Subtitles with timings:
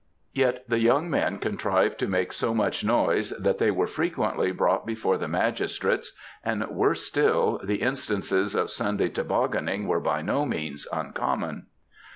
[0.33, 4.83] Yet the young men contrived to make so much noise that they were frequently brought
[4.83, 6.07] before the magis trates,
[6.43, 11.67] and, worse still, the instances of Sunday tobogganing were by no means uncommon.